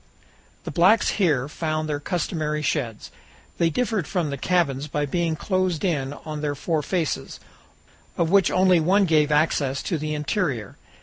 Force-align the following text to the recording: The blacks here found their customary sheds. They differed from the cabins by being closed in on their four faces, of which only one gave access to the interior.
The 0.63 0.71
blacks 0.71 1.09
here 1.09 1.47
found 1.47 1.87
their 1.87 1.99
customary 1.99 2.63
sheds. 2.63 3.11
They 3.59 3.69
differed 3.69 4.07
from 4.07 4.31
the 4.31 4.35
cabins 4.37 4.87
by 4.87 5.05
being 5.05 5.35
closed 5.35 5.85
in 5.85 6.13
on 6.25 6.41
their 6.41 6.55
four 6.55 6.81
faces, 6.81 7.39
of 8.17 8.31
which 8.31 8.49
only 8.49 8.79
one 8.79 9.05
gave 9.05 9.31
access 9.31 9.83
to 9.83 9.99
the 9.99 10.15
interior. 10.15 10.75